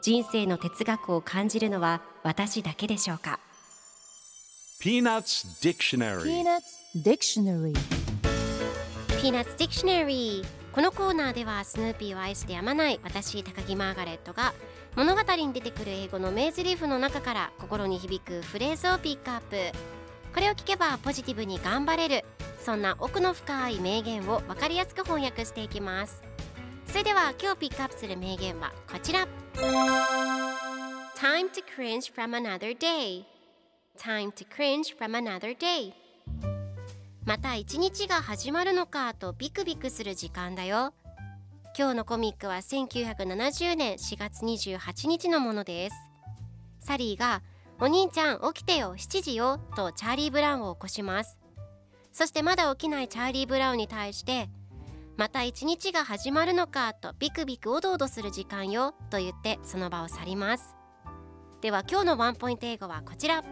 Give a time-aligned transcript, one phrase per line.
[0.00, 3.40] 人生の哲学を感じるのは私だけでしょうか
[4.80, 6.22] ？Peanuts Dictionary.
[6.22, 6.62] Peanuts
[7.04, 7.74] Dictionary.
[9.20, 14.54] Peanuts Dictionary このコーナーではスヌーピーを愛してやまない私高木マーガレットが
[14.94, 19.56] 物語に出てくる英語の名台詞の中から心に響くフレーズをピックアップ。
[20.32, 22.24] これを聞けばポジティブに頑張れる
[22.64, 26.22] そんな奥の深い名言を分かりやすく翻訳していきます。
[26.86, 29.26] それでは今日ピックアップする名言はこちら
[29.58, 33.24] Time to cringe from another day.
[33.98, 35.92] Time to cringe from another day.
[37.24, 40.94] また一日が始まるのかとビクビクする時間だよ。
[41.76, 45.96] 今日のコミックは1970年4月28日のものです。
[46.78, 47.42] サリーが
[47.80, 51.36] お兄ちゃん起きてよ7時よとチャーリー・ブラウンを起こします。
[52.12, 54.48] そしてまだ起きないチャーリー・ブラウンに対して
[55.18, 60.76] また一日が始まるのかとビクビクおどおどする時間よと言ってその場を去ります。
[61.60, 63.42] では今日のワンポイント英語はこちら。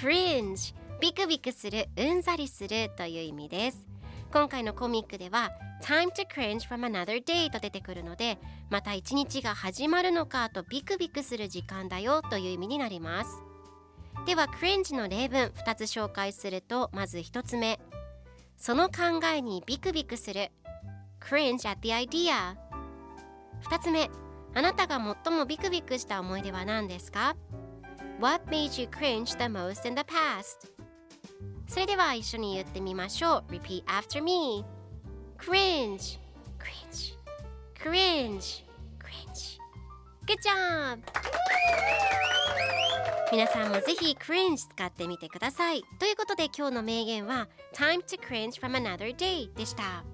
[0.00, 3.86] Cringe ビクビクするうんざりするという意味です。
[4.32, 5.50] 今回のコミックでは
[5.82, 8.38] time to cringe from another day と出てくるので
[8.70, 13.42] また一日が始まるのかとビクビクする時間だよという意味になります。
[14.24, 17.78] では cringe の例文2つ紹介するとまず1つ目。
[18.56, 20.50] その考えにビクビクする
[21.20, 22.56] cringe at the idea
[23.70, 24.10] 2つ目
[24.54, 27.36] あなたが最もビクビクした思い出は何ですか
[28.20, 30.70] What made you cringe the most in the past?
[31.68, 34.64] それでは一緒に言ってみましょう Repeat after me
[35.38, 36.18] Cringe
[36.58, 37.16] Cringe
[37.78, 38.64] Cringe
[38.98, 39.58] Cringe
[40.26, 42.25] Good job!
[43.32, 45.82] 皆さんもぜひクレンジ使ってみてください。
[45.98, 50.04] ということで今日の名言は time to cringe from another day でした。